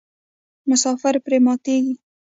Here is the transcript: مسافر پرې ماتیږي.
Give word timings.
مسافر 0.69 1.15
پرې 1.25 1.37
ماتیږي. 1.45 1.95